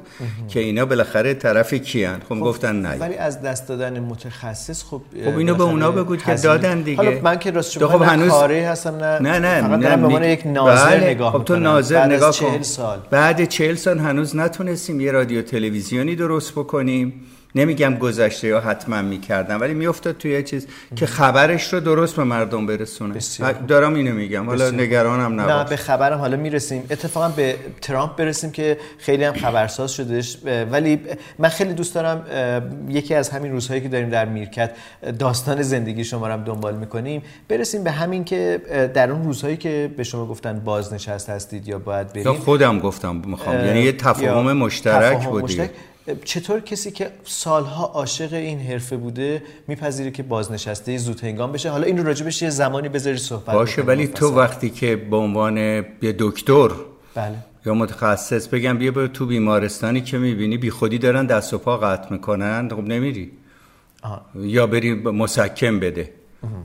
که 0.50 0.60
اینا 0.60 0.86
بالاخره 0.86 1.34
طرف 1.34 1.74
کیان. 1.74 2.22
خب, 2.30 2.36
گفتن 2.36 2.82
نه. 2.82 2.98
ولی 2.98 3.16
از 3.16 3.42
دست 3.42 3.68
دادن 3.68 4.00
متخصص 4.00 4.84
خب 4.84 5.02
خب 5.26 5.38
اینو 5.38 5.56
به 5.56 5.64
اونا 5.64 5.92
بگو 5.92 6.16
که 6.16 6.34
دادن 6.34 6.82
دیگه. 6.82 6.98
حالا 6.98 7.22
من 7.22 7.40
که 7.40 7.52
راست 7.52 7.86
خب 7.86 8.02
هنوز 8.02 8.32
هستم 8.32 8.96
نه 8.96 9.20
نه 9.20 9.40
نه 9.40 9.55
فقط 9.62 9.80
نه, 9.80 10.20
به 10.20 10.30
یک 10.30 10.48
ناظر 10.48 10.86
بله. 10.86 11.10
نگاه 11.10 11.32
خب 11.34 11.44
تو 11.44 11.56
ناظر 11.56 12.06
نگاه 12.06 12.38
کن. 12.38 12.60
بعد 13.12 13.46
40 13.46 13.76
سال 13.76 14.00
هنوز 14.00 14.36
نتونستیم 14.36 15.02
یه 15.02 15.12
رادیو 15.12 15.42
تلویزیونی 15.42 16.16
درست 16.16 16.52
بکنیم. 16.52 17.14
نمیگم 17.56 17.96
گذشته 17.96 18.48
یا 18.48 18.60
حتما 18.60 19.02
می‌کردم 19.02 19.62
ولی 19.62 19.74
میافتاد 19.74 20.18
توی 20.18 20.32
یه 20.32 20.44
چیز 20.44 20.68
که 20.96 21.06
خبرش 21.06 21.74
رو 21.74 21.80
درست 21.80 22.16
به 22.16 22.24
مردم 22.24 22.66
برسونه. 22.66 23.20
دارم 23.68 23.94
اینو 23.94 24.14
میگم. 24.16 24.46
حالا 24.46 24.72
نگرانم 24.72 25.42
نباش. 25.42 25.56
نه 25.56 25.70
به 25.70 25.76
خبرم 25.76 26.20
حالا 26.20 26.38
می‌رسیم. 26.38 26.84
اتفاقا 26.90 27.30
به 27.30 27.56
ترامپ 27.82 28.16
برسیم 28.16 28.52
که 28.52 28.78
خیلی 28.98 29.24
هم 29.24 29.34
خبرساز 29.34 29.92
شدهش. 29.92 30.38
ولی 30.72 31.00
من 31.40 31.50
خیلی 31.50 31.74
دوست 31.74 31.96
دارم 31.96 32.26
یکی 32.90 33.14
از 33.14 33.30
همین 33.30 33.52
روزهایی 33.52 33.82
که 33.82 33.90
داریم 33.90 34.10
در 34.10 34.26
میرکت 34.26 34.72
داستان 35.20 35.62
زندگی 35.62 36.04
شما 36.04 36.28
رو 36.28 36.44
دنبال 36.44 36.76
می‌کنیم. 36.76 37.22
برسیم 37.48 37.84
به 37.84 37.92
همین 37.92 38.24
که 38.24 38.62
در 38.94 39.12
اون 39.12 39.24
روزهایی 39.24 39.58
که 39.58 39.92
به 39.98 40.04
شما 40.04 40.26
گفتن 40.26 40.60
بازنشست 40.60 41.30
هستید 41.30 41.68
یا 41.68 41.80
باید 41.80 42.14
بریم 42.14 42.34
خودم 42.34 42.80
گفتم 42.80 43.16
می‌خوام. 43.26 43.66
یعنی 43.66 43.82
یه 43.82 43.92
تفاهم 43.92 44.54
مشترک 44.54 45.28
بودی. 45.28 45.70
چطور 46.24 46.60
کسی 46.60 46.92
که 46.92 47.12
سالها 47.24 47.86
عاشق 47.86 48.34
این 48.34 48.60
حرفه 48.60 48.98
بوده 48.98 49.44
میپذیره 49.68 50.12
که 50.12 50.24
بازنشسته 50.24 50.98
زود 50.98 51.24
هنگام 51.24 51.52
بشه؟ 51.52 51.70
حالا 51.70 51.84
این 51.84 51.98
رو 51.98 52.04
راجبش 52.04 52.42
یه 52.42 52.50
زمانی 52.50 52.90
بذاری 52.90 53.18
صحبت 53.18 53.56
باشه 53.56 53.82
ولی 53.82 54.08
تو 54.08 54.36
وقتی 54.36 54.70
که 54.70 54.96
به 54.96 55.16
عنوان 55.16 55.58
یه 55.58 56.16
دکتر 56.20 56.70
بله. 57.16 57.36
یا 57.66 57.74
متخصص 57.74 58.48
بگم 58.48 58.78
بیا 58.78 58.92
به 58.92 59.08
تو 59.08 59.26
بیمارستانی 59.26 60.02
که 60.02 60.18
می‌بینی 60.18 60.58
بی 60.58 60.70
خودی 60.70 60.98
دارن 60.98 61.26
دست 61.26 61.54
و 61.54 61.58
پا 61.58 61.78
قطع 61.78 62.12
می‌کنن 62.12 62.70
خب 62.70 62.84
نمیری. 62.84 63.32
یا 64.36 64.68
بری 64.68 64.94
مسکم 64.94 65.80
بده. 65.80 66.10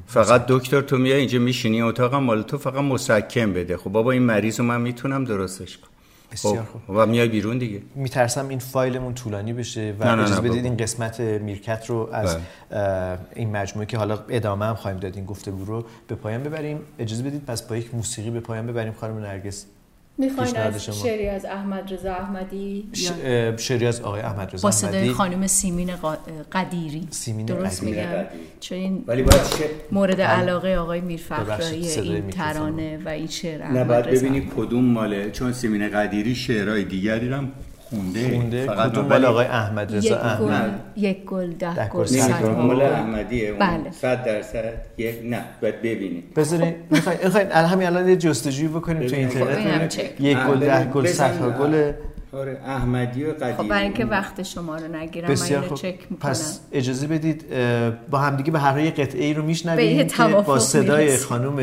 فقط 0.07 0.45
دکتر 0.49 0.81
تو 0.81 0.99
میای 0.99 1.19
اینجا 1.19 1.39
میشینی 1.39 1.83
اتاقم 1.83 2.23
مال 2.23 2.43
تو 2.43 2.59
فقط 2.59 2.75
مسکم 2.75 3.53
بده. 3.53 3.77
خب 3.77 3.91
بابا 3.91 4.11
این 4.11 4.23
مریض 4.23 4.61
رو 4.61 4.67
من 4.67 4.81
می‌تونم 4.81 5.25
درستش 5.25 5.79
کنم. 5.79 5.90
بسیار 6.33 6.65
خب، 6.65 6.71
خوب. 6.87 6.97
و 6.97 7.07
میای 7.07 7.29
بیرون 7.29 7.59
دیگه. 7.59 7.83
میترسم 7.95 8.49
این 8.49 8.59
فایلمون 8.59 9.15
طولانی 9.15 9.53
بشه 9.53 9.95
و 10.01 10.07
اجازه 10.09 10.41
بدید 10.41 10.65
این 10.65 10.77
قسمت 10.77 11.21
میرکت 11.21 11.87
رو 11.87 12.09
از 12.13 12.37
بله. 12.71 13.19
این 13.35 13.57
مجموعه 13.57 13.87
که 13.87 13.99
حالا 13.99 14.19
ادامه 14.29 14.65
هم 14.65 14.75
خواهیم 14.75 15.01
داد 15.01 15.17
این 15.17 15.25
گفتگو 15.25 15.65
رو 15.65 15.85
به 16.09 16.15
پایان 16.15 16.43
ببریم. 16.43 16.81
اجازه 16.99 17.23
بدید 17.23 17.45
پس 17.45 17.63
با 17.63 17.77
یک 17.77 17.95
موسیقی 17.95 18.31
به 18.31 18.41
پایان 18.41 18.67
ببریم. 18.67 18.93
خانم 18.93 19.19
نرگس. 19.19 19.67
می‌خواین 20.21 20.57
از 20.57 20.85
شعری 20.85 21.29
از 21.29 21.45
احمد 21.45 21.93
رضا 21.93 22.13
احمدی 22.13 22.89
شعری 23.57 23.87
از 23.87 24.01
آقای 24.01 24.21
احمد 24.21 24.55
رضا 24.55 24.69
با 24.69 24.73
صدای 24.73 25.11
خانم 25.11 25.47
سیمین 25.47 25.91
قدیری. 26.53 27.09
سیمین 27.11 27.47
درست 27.47 27.83
میگم؟ 27.83 28.25
چون 28.61 28.79
این 28.79 29.05
ولی 29.07 29.23
باید 29.23 29.41
مورد 29.93 30.21
علاقه 30.21 30.77
آقای 30.77 31.01
میرفخرایی 31.01 31.89
این 31.89 32.31
ترانه 32.31 32.99
و 33.05 33.09
این 33.09 33.27
شعر 33.27 33.69
نه 33.69 33.85
باید 33.85 34.05
ببینی 34.05 34.51
کدوم 34.57 34.85
ماله 34.85 35.31
چون 35.31 35.53
سیمین 35.53 35.89
قدیری 35.89 36.35
شعرهای 36.35 36.85
دیگری 36.85 37.29
هم 37.29 37.53
خونده, 37.91 38.35
خونده. 38.35 38.67
فقط 38.67 38.91
کدوم 38.93 39.05
مال 39.05 39.25
آقای 39.25 39.47
احمد 39.47 39.97
رضا 39.97 40.17
احمد. 40.17 40.81
یک 40.97 41.25
گل 41.25 41.51
ده 41.53 41.89
گل 41.89 42.05
صد 42.05 42.45
مال 42.45 42.83
احمدیه 42.83 43.53
بله. 43.53 43.91
100 44.01 44.25
درصد 44.25 44.73
یک 44.99 45.15
نه 45.25 45.45
باید 45.63 45.83
ببینید 45.83 46.35
بذارین 46.35 46.75
می‌خواین 46.91 47.51
همین 47.51 47.87
الان 47.87 48.09
یه 48.09 48.17
جستجوی 48.17 48.69
بکنیم 48.69 49.09
تو 49.09 49.17
اینترنت. 49.17 50.21
یک 50.21 50.39
گل 50.39 50.59
ده 50.59 50.85
گل 50.85 51.07
صد 51.07 51.59
گل. 51.59 51.93
آره 52.33 52.59
احمدی 52.67 53.25
و 53.25 53.33
قدیمی. 53.33 53.53
خب 53.53 53.69
برای 53.69 53.83
اینکه 53.83 54.05
وقت 54.05 54.43
شما 54.43 54.77
رو 54.77 54.97
نگیرم 54.97 55.31
من 55.31 55.43
اینو 55.43 55.77
چک 55.77 55.95
می‌کنم. 56.11 56.31
پس 56.31 56.61
اجازه 56.73 57.07
بدید 57.07 57.45
با 58.11 58.19
همدیگه 58.19 58.51
به 58.51 58.59
هر 58.59 58.73
حال 58.73 58.91
قطعه 58.91 59.25
ای 59.25 59.35
رو 59.35 59.43
میشنویم 59.43 60.07
که 60.07 60.25
با 60.47 60.59
صدای 60.59 61.17
خانم 61.17 61.59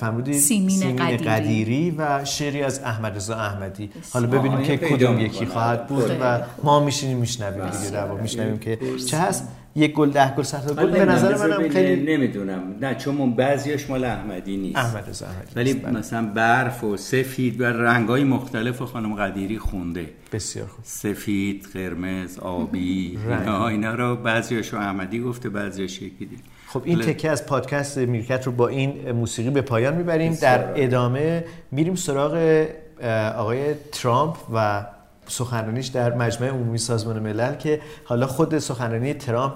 فرمودید 0.00 0.34
سیمین, 0.34 0.68
سیمین 0.70 0.96
قدیری. 0.96 1.24
قدیری. 1.24 1.90
و 1.98 2.24
شعری 2.24 2.62
از 2.62 2.80
احمد 2.84 3.16
رضا 3.16 3.36
احمدی. 3.36 3.90
حالا 4.12 4.26
ببینیم 4.26 4.62
که 4.62 4.76
کدوم 4.76 5.20
یکی 5.20 5.46
خواهد 5.46 5.86
بود 5.86 6.10
و 6.20 6.40
ما 6.62 6.84
میشینیم 6.84 7.16
میشنویم 7.16 7.70
دیگه 7.70 7.90
در 7.90 8.12
میشنویم 8.12 8.58
که 8.58 8.78
چه 9.10 9.16
هست. 9.16 9.48
یک 9.74 9.92
گل 9.92 10.10
ده 10.10 10.34
گل 10.34 10.42
صد 10.42 10.78
گل. 10.80 10.90
به 10.90 11.04
نظر 11.04 11.48
منم 11.48 11.68
خیلی 11.68 12.16
نمی‌دونم. 12.16 12.62
نه 12.80 12.94
چون 12.94 13.34
بعضیش 13.34 13.90
مال 13.90 14.04
احمدی 14.04 14.56
نیست. 14.56 14.76
احمد 14.76 15.08
رضا 15.08 15.26
احمدی 15.26 15.50
ولی 15.56 15.74
بله. 15.74 15.98
مثلا 15.98 16.26
برف 16.26 16.84
و 16.84 16.96
سفید 16.96 17.60
و 17.60 17.64
رنگای 17.64 18.24
مختلف 18.24 18.82
خانم 18.82 19.14
قدیری 19.14 19.58
خونده. 19.58 20.10
بسیار 20.32 20.66
خوب. 20.66 20.84
سفید 20.84 21.66
قرمز 21.74 22.38
آبی 22.38 23.18
اینا 23.28 23.68
اینا 23.68 23.94
رو 23.94 24.16
بعضیش 24.16 24.74
احمدی 24.74 25.20
گفته 25.20 25.48
بعضیش 25.48 26.02
یکی 26.02 26.26
دیگه. 26.26 26.42
خب 26.66 26.82
این 26.84 27.00
تکه 27.00 27.30
از 27.30 27.46
پادکست 27.46 27.98
میرکت 27.98 28.46
رو 28.46 28.52
با 28.52 28.68
این 28.68 29.12
موسیقی 29.12 29.50
به 29.50 29.62
پایان 29.62 29.94
می‌بریم. 29.94 30.34
در 30.34 30.84
ادامه 30.84 31.44
میریم 31.70 31.94
سراغ 31.94 32.66
آقای 33.36 33.74
ترامپ 33.92 34.36
و 34.54 34.86
سخنرانیش 35.28 35.86
در 35.86 36.14
مجمع 36.14 36.48
عمومی 36.48 36.78
سازمان 36.78 37.18
ملل 37.18 37.54
که 37.54 37.80
حالا 38.04 38.26
خود 38.26 38.58
سخنرانی 38.58 39.14
ترامپ 39.14 39.54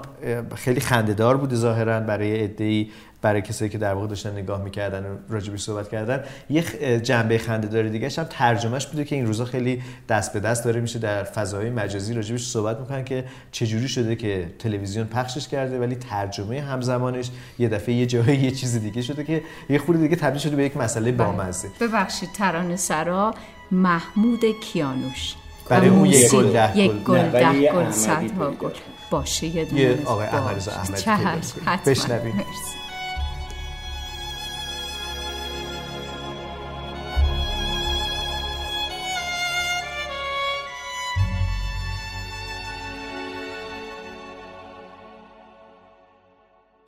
خیلی 0.55 0.81
خندهدار 0.81 1.37
بوده 1.37 1.57
ظاهرا 1.57 2.01
برای 2.01 2.45
عده‌ای 2.45 2.91
برای 3.23 3.43
کسایی 3.43 3.71
که 3.71 3.79
در 3.79 3.95
واقع 3.95 4.07
داشتن 4.07 4.33
نگاه 4.33 4.63
می‌کردن 4.63 5.07
و 5.07 5.17
راجبش 5.29 5.61
صحبت 5.61 5.89
کردن. 5.89 6.25
یه 6.51 6.63
جنبه 7.01 7.39
خنده 7.39 7.69
داره 7.69 7.89
دیگه 7.89 8.09
هم 8.19 8.25
ترجمهش 8.31 8.87
بوده 8.87 9.05
که 9.05 9.17
این 9.17 9.27
روزا 9.27 9.45
خیلی 9.45 9.83
دست 10.09 10.33
به 10.33 10.41
دست 10.41 10.65
داره 10.65 10.81
میشه 10.81 10.99
در 10.99 11.25
فضای 11.25 11.71
مجازی 11.71 12.15
راجبش 12.15 12.47
صحبت 12.47 12.81
می‌کنن 12.81 13.05
که 13.05 13.25
چجوری 13.53 13.89
شده 13.89 14.17
که 14.17 14.53
تلویزیون 14.59 15.07
پخشش 15.07 15.49
کرده 15.49 15.79
ولی 15.79 15.95
ترجمه 15.95 16.61
همزمانش 16.61 17.31
یه 17.59 17.69
دفعه 17.69 17.95
یه 17.95 18.07
جایی 18.07 18.39
یه 18.39 18.51
چیز 18.51 18.81
دیگه 18.81 19.03
شده 19.03 19.25
که 19.25 19.43
یه 19.69 19.79
خورده 19.79 20.03
دیگه 20.03 20.17
تبدیل 20.17 20.41
شده 20.41 20.57
به 20.57 20.65
یک 20.65 20.77
مسئله 20.77 21.13
بله. 21.13 21.27
بامزه. 21.27 21.69
ببخشید 21.81 22.33
ترانه 22.33 22.77
سرا 22.77 23.35
محمود 23.71 24.41
کیانوش. 24.63 25.35
برای 25.71 25.89
اون 25.89 26.07
یک 26.07 26.31
گل 26.31 26.53
ده 26.53 26.79
یک 26.79 26.93
گل 26.93 27.31
ده 27.31 27.73
گل 27.73 27.91
صد 27.91 28.25
گل. 28.61 28.71
باشه 29.11 29.47
یه 29.47 29.65
دونه 29.65 30.03
آقای 30.05 30.27
احمد 30.27 30.57
رضا 30.57 30.73
احمدی 30.73 31.91
بشنویم. 31.91 32.45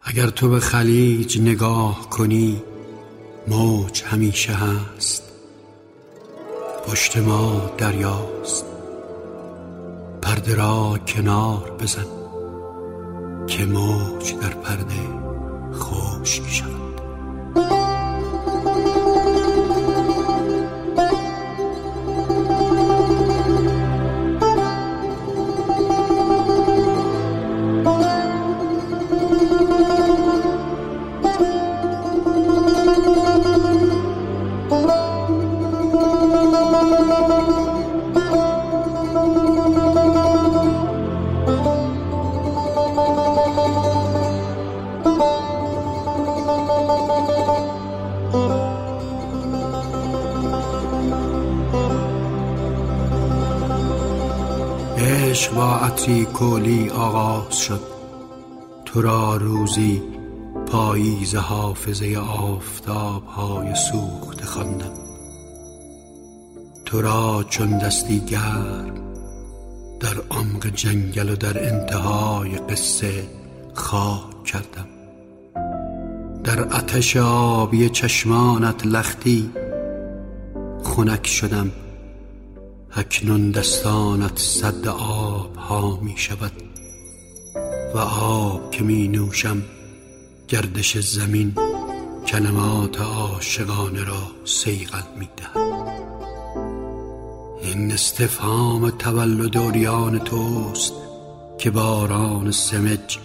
اگر 0.02 0.26
تو 0.26 0.48
به 0.48 0.60
خلیج 0.60 1.40
نگاه 1.40 2.10
کنی 2.10 2.62
موج 3.48 4.02
همیشه 4.02 4.52
هست. 4.52 5.22
پشت 6.86 7.16
ما 7.16 7.70
دریاست. 7.78 8.71
پرده 10.42 10.54
را 10.54 10.98
کنار 11.06 11.70
بزن 11.80 12.06
که 13.46 13.64
موج 13.64 14.34
در 14.40 14.48
پرده 14.48 14.94
خوش 15.72 16.40
می 16.40 16.50
شود. 16.50 16.91
عطری 56.02 56.24
کولی 56.24 56.90
آغاز 56.90 57.58
شد. 57.58 57.80
تو 58.84 59.02
را 59.02 59.36
روزی 59.36 60.02
پاییز 60.66 61.34
حافظه 61.34 62.18
آفتاب 62.18 63.26
های 63.26 63.74
سوخت 63.74 64.44
خواندم. 64.44 64.92
تو 66.84 67.02
را 67.02 67.44
چون 67.48 67.78
دستی 67.78 68.20
گرم 68.20 68.94
در 70.00 70.14
عمق 70.30 70.66
جنگل 70.66 71.30
و 71.30 71.36
در 71.36 71.72
انتهای 71.72 72.50
قصه 72.50 73.24
خاک 73.74 74.44
کردم. 74.44 74.86
در 76.44 76.60
آتش 76.60 77.16
آبی 77.16 77.88
چشمانت 77.88 78.86
لختی 78.86 79.50
خنک 80.84 81.26
شدم. 81.26 81.70
اکنون 82.94 83.50
دستانت 83.50 84.38
صد 84.38 84.88
آب 84.88 85.56
ها 85.56 85.98
می 86.02 86.14
شود 86.16 86.52
و 87.94 87.98
آب 87.98 88.70
که 88.70 88.84
می 88.84 89.08
نوشم 89.08 89.62
گردش 90.48 90.98
زمین 90.98 91.54
کلمات 92.26 93.00
عاشقانه 93.00 94.04
را 94.04 94.30
سیغل 94.44 95.02
می 95.18 95.28
دهد. 95.36 96.02
این 97.62 97.92
استفهام 97.92 98.90
تولد 98.90 99.56
اوریان 99.56 100.18
توست 100.18 100.92
که 101.58 101.70
باران 101.70 102.50
سمج 102.50 103.18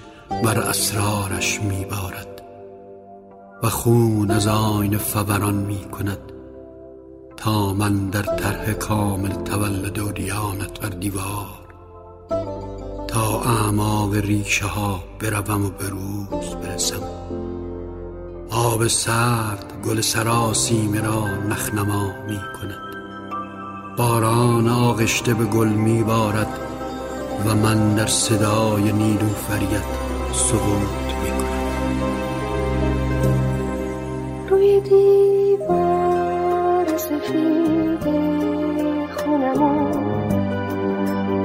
بر 0.43 0.59
اسرارش 0.59 1.61
می 1.61 1.85
بارد 1.85 2.41
و 3.63 3.69
خون 3.69 4.31
از 4.31 4.47
آین 4.47 4.97
فوران 4.97 5.55
می 5.55 5.79
کند. 5.79 6.26
تا 7.37 7.73
من 7.73 8.09
در 8.09 8.21
طرح 8.21 8.73
کامل 8.73 9.29
تولد 9.29 9.99
اوریانت 9.99 10.79
بر 10.79 10.89
دیوار. 10.89 11.67
تا 13.07 13.41
اعماق 13.41 14.15
ریشه 14.15 14.65
ها 14.65 15.03
بروم 15.19 15.65
و 15.65 15.69
به 15.69 15.89
برسم. 16.63 17.01
آب 18.49 18.87
سرد 18.87 19.73
گل 19.85 20.01
سراسیمه 20.01 21.01
را 21.01 21.27
نخنما 21.49 22.11
می 22.27 22.37
کند. 22.37 22.87
باران 23.97 24.67
آغشته 24.67 25.33
به 25.33 25.45
گل 25.45 25.67
می 25.67 26.03
بارد 26.03 26.59
و 27.45 27.55
من 27.55 27.95
در 27.95 28.07
صدای 28.07 28.91
نیلوفریت 28.91 29.85
سقوط 30.33 31.13
می 31.23 31.29
کنم. 31.29 31.67
روی 34.49 34.81
دیوار 34.81 35.86
سفید 37.27 38.05
خونمون 39.17 39.91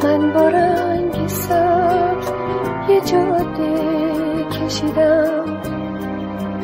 من 0.04 0.32
با 0.32 0.48
رنگ 0.48 1.26
سبز 1.28 2.32
یه 2.88 3.00
جاده 3.00 4.44
کشیدم 4.44 5.62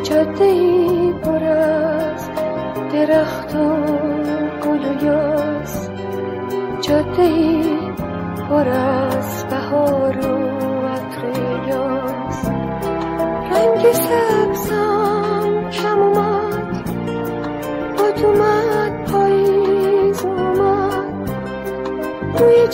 جاده 0.03 0.45
ای 0.45 1.13
پر 1.23 1.45
از 1.45 2.31
درخت 2.93 3.55
و 3.55 3.77
گل 4.65 4.85
و 4.85 5.05
یاس 5.05 5.89
جاده 6.81 7.23
ای 7.23 7.65
پر 8.49 8.69
از 8.69 9.45
بهار 9.51 10.19
و 10.19 10.87
عطر 10.87 11.69
یاس 11.69 12.49
رنگ 13.53 13.93
سبزم 13.93 15.71
کم 15.71 15.99
اومد 15.99 16.89
باد 17.99 18.25
اومد 18.25 18.48
روی 22.39 22.69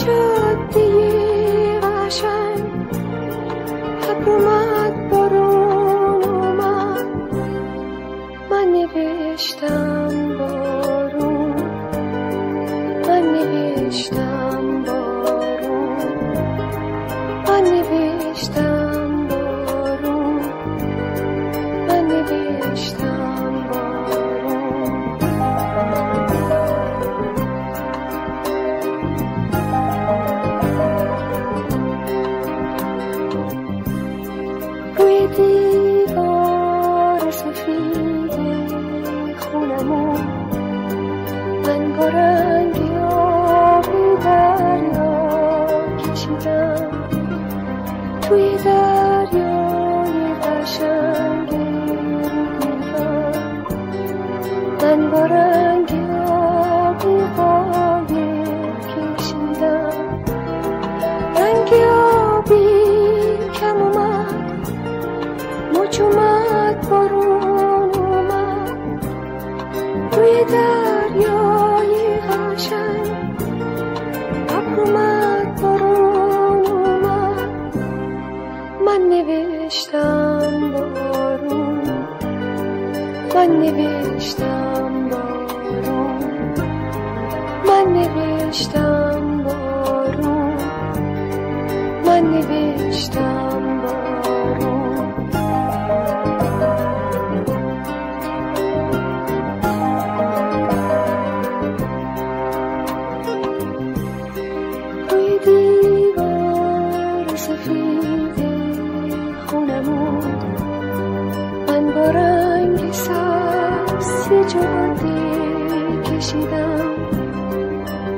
جاده 114.54 116.02
کشیدم 116.02 116.94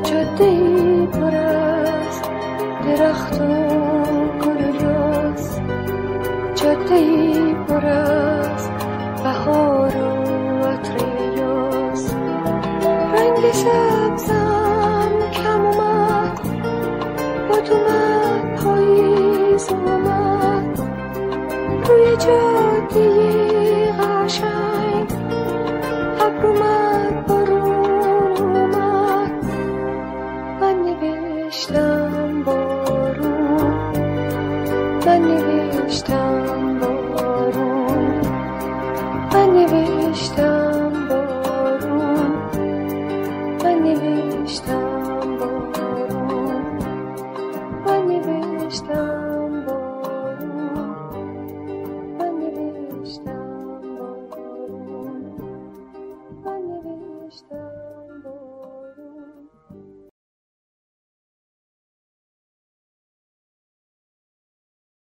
جاده 0.04 1.06
پر 1.06 1.36
از 1.36 2.22
درخت 2.84 3.40
و 3.40 3.44
گل 4.44 4.82
یاس 4.82 5.58
جاده 6.54 7.54
پر 7.54 7.86
از 7.86 8.70
بهار 9.24 9.96
و 9.96 10.64
عطر 10.64 10.96
یاس 11.36 12.14
رنگ 13.12 13.52
سبزم 13.52 15.12
کم 15.32 15.66
اومد. 15.66 16.40
اومد 17.50 18.64
پاییز 18.64 19.68
اومد. 19.68 20.78
روی 21.88 22.16
جاده 22.16 22.65